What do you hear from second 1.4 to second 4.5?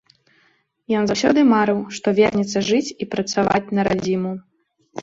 марыў, што вернецца жыць і працаваць на радзіму.